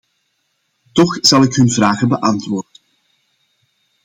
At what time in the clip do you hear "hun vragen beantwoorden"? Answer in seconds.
1.55-2.81